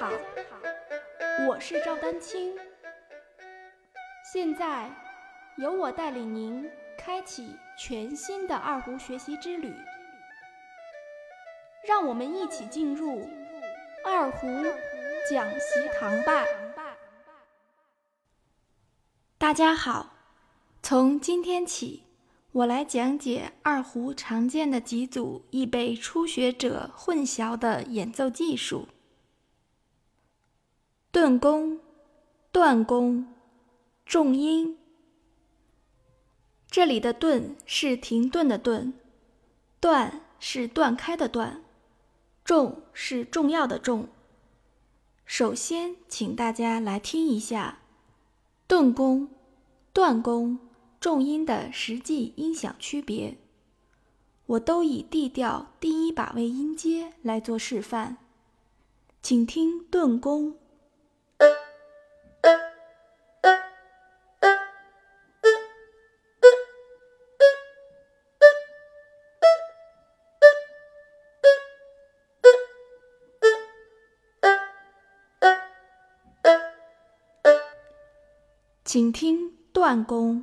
[0.00, 0.10] 好，
[1.46, 2.56] 我是赵丹青。
[4.32, 4.90] 现在
[5.58, 9.70] 由我带领您开启全新的二胡学习之旅，
[11.86, 13.28] 让我们一起进入
[14.02, 14.46] 二胡
[15.30, 16.46] 讲习堂吧。
[19.36, 20.14] 大家好，
[20.82, 22.04] 从今天起，
[22.52, 28.88] 我来讲解二胡常见的几组易被初学者混淆的演奏技术。
[31.12, 31.80] 顿弓、
[32.52, 33.26] 断弓、
[34.06, 34.78] 重音。
[36.68, 38.94] 这里的“顿”是停顿的“顿
[39.80, 41.64] ”，“断”是断开的“断
[42.44, 44.08] ”，“重”是重要的“重”。
[45.26, 47.80] 首先，请大家来听一下
[48.68, 49.28] 顿弓、
[49.92, 50.60] 断弓、
[51.00, 53.36] 重音的实际音响区别。
[54.46, 58.16] 我都以 D 调第一把位音阶来做示范，
[59.20, 60.54] 请听顿弓。
[78.84, 80.42] 请听断弓。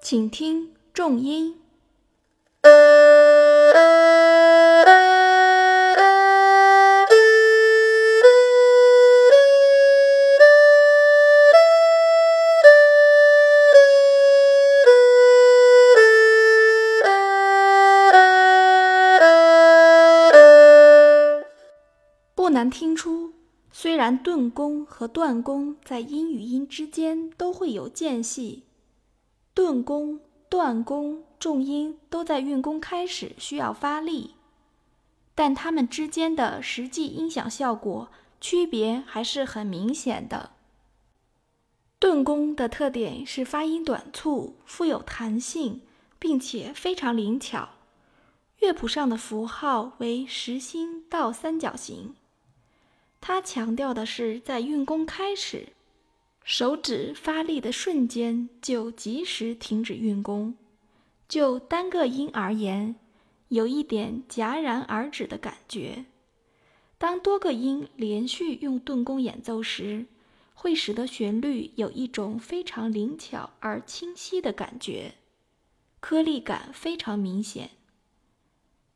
[0.00, 1.58] 请听重音。
[22.62, 23.32] 难听出，
[23.72, 28.62] 虽然顿弓和断弓在音与音之间都会有间隙，
[29.52, 34.36] 顿弓、断弓重音都在运弓开始需要发力，
[35.34, 38.08] 但它们之间的实际音响效果
[38.40, 40.50] 区别还是很明显的。
[41.98, 45.80] 顿弓的特点是发音短促、富有弹性，
[46.20, 47.70] 并且非常灵巧。
[48.60, 52.14] 乐谱上的符号为实心到三角形。
[53.22, 55.68] 它强调的是，在运弓开始，
[56.42, 60.56] 手指发力的瞬间就及时停止运弓。
[61.28, 62.96] 就单个音而言，
[63.46, 66.04] 有一点戛然而止的感觉。
[66.98, 70.06] 当多个音连续用顿弓演奏时，
[70.52, 75.14] 会使得旋律有一种非常灵巧而清晰的感觉，
[76.00, 77.70] 颗粒感非常明显。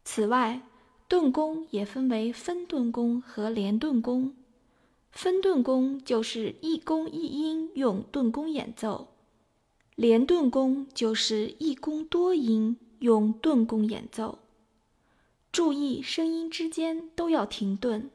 [0.04, 0.62] 此外，
[1.08, 4.34] 顿弓也分为分顿弓和连顿弓。
[5.12, 9.08] 分顿弓就是一弓一音用顿弓演奏，
[9.94, 14.40] 连顿弓就是一弓多音用顿弓演奏。
[15.52, 18.10] 注意声音之间都要停顿。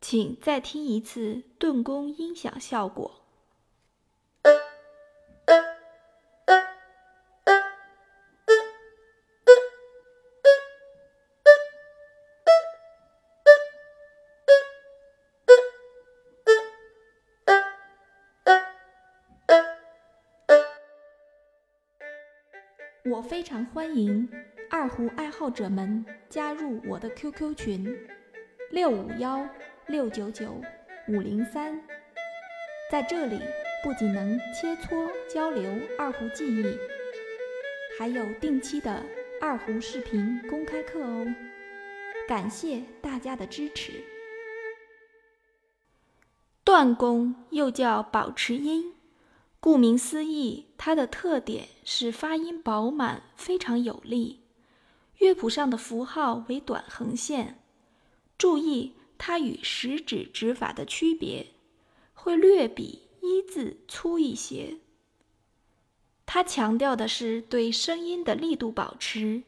[0.00, 3.23] 请再听一次顿弓音响效果。
[23.10, 24.26] 我非常欢迎
[24.70, 27.98] 二胡爱好者们加入我的 QQ 群：
[28.70, 29.46] 六五幺
[29.88, 30.58] 六九九
[31.08, 31.78] 五零三。
[32.90, 33.38] 在这里，
[33.82, 36.78] 不仅能切磋交流二胡技艺，
[37.98, 39.04] 还有定期的
[39.38, 41.26] 二胡视频公开课哦。
[42.26, 44.02] 感谢大家的支持。
[46.64, 48.93] 断弓又叫保持音。
[49.64, 54.40] 顾名思义，它的特点是发音饱满，非常有力。
[55.16, 57.62] 乐谱上的符号为短横线，
[58.36, 61.46] 注意它与食指指法的区别，
[62.12, 64.76] 会略比一字粗一些。
[66.26, 69.44] 它强调的是对声音的力度保持，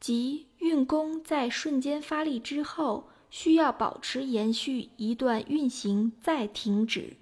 [0.00, 7.18] 即运弓在瞬间发力之后，需要保持延续一段运行再停止。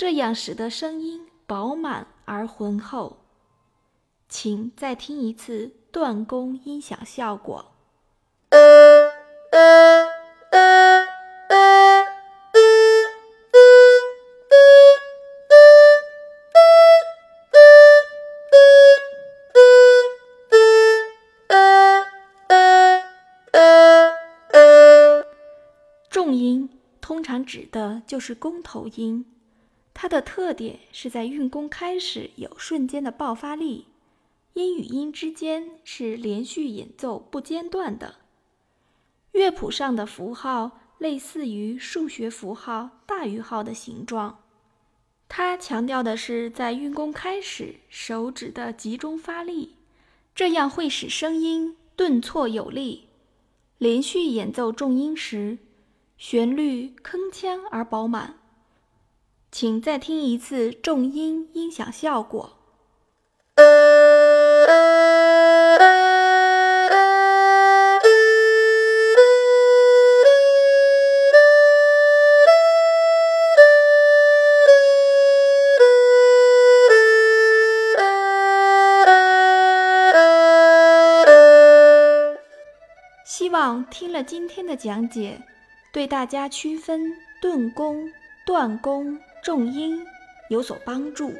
[0.00, 3.18] 这样使得声音饱满而浑厚。
[4.30, 7.72] 请再听一次断弓音响效果。
[26.08, 26.70] 重音
[27.02, 29.26] 通常指的就是弓头音，
[30.02, 33.84] 它的特点是在运弓开始有瞬间的爆发力，
[34.54, 38.14] 音与音之间是连续演奏不间断的。
[39.32, 44.42] 乐谱上的符号类似于数学符号大于号的形状，
[45.28, 49.74] 它强调的是在运弓开始手指的集中发力，
[50.34, 53.08] 这样会使声音顿挫有力。
[53.76, 55.58] 连续演奏重音时，
[56.16, 58.39] 旋律铿锵而饱满。
[59.52, 62.52] 请再听一次重音音响效果。
[83.26, 85.42] 希望听了今天的讲解，
[85.92, 88.08] 对大家区分顿弓、
[88.46, 90.06] 断弓、重音
[90.50, 91.34] 有所帮助。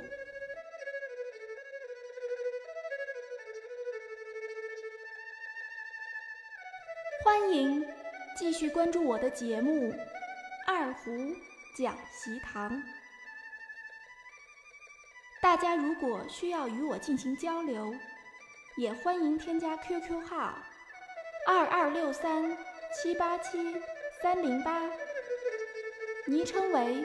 [7.23, 7.87] 欢迎
[8.37, 9.93] 继续关注我的节目
[10.67, 11.11] 《二胡
[11.77, 12.73] 讲习堂》。
[15.43, 17.95] 大家如果需要与我进行交流，
[18.79, 20.59] 也欢迎添加 QQ 号。
[21.47, 22.57] 二二六三
[22.95, 23.77] 七八七
[24.23, 24.81] 三零八，
[26.27, 27.05] 昵称为